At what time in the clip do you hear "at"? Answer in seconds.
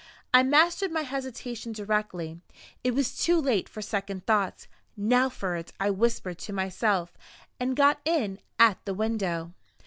8.57-8.83